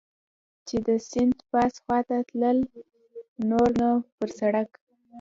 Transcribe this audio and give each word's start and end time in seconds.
چې 0.67 0.75
د 0.87 0.89
سیند 1.09 1.37
پاس 1.51 1.73
خوا 1.83 1.99
ته 2.07 2.17
تلل، 2.29 2.57
نور 3.49 3.69
نو 3.81 3.91
پر 4.17 4.29
سړک. 4.39 4.69